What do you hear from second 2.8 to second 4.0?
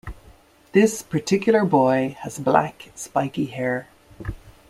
spiky hair.